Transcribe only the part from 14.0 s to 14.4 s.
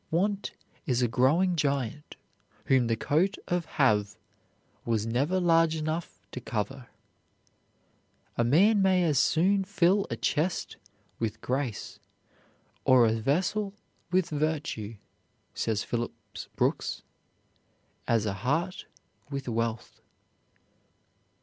with